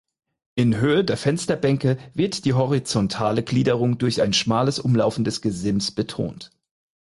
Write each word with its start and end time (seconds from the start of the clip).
In 0.55 0.77
Höhe 0.77 1.03
der 1.05 1.15
Fensterbänke 1.15 1.95
wird 2.15 2.45
die 2.45 2.53
horizontale 2.55 3.43
Gliederung 3.43 3.99
durch 3.99 4.23
ein 4.23 4.33
schmales 4.33 4.79
umlaufendes 4.79 5.41
Gesims 5.41 5.91
betont. 5.91 6.49